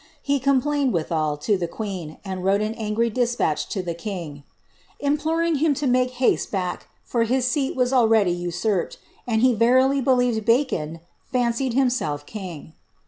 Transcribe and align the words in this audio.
He 0.23 0.39
complained, 0.39 0.93
withal, 0.93 1.37
to 1.37 1.59
the 1.59 1.67
qoeen, 1.67 2.17
and 2.25 2.43
wrote 2.43 2.61
an 2.61 2.73
angry 2.73 3.11
despatch 3.11 3.69
to 3.69 3.83
the 3.83 3.93
king, 3.93 4.37
'^ 4.37 4.43
imploring 4.99 5.57
him 5.57 5.75
to 5.75 5.85
make 5.85 6.09
haste 6.17 6.49
back, 6.49 6.87
for 7.03 7.21
his 7.25 7.45
seat 7.45 7.75
was 7.75 7.93
already 7.93 8.31
usurped, 8.31 8.97
and 9.27 9.43
he 9.43 9.53
verily 9.53 10.01
believed 10.01 10.43
Bacon 10.43 11.01
fancied 11.31 11.75
himself 11.75 12.25
king. 12.25 12.73